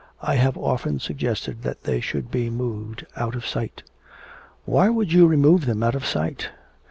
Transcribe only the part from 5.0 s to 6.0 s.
you remove them out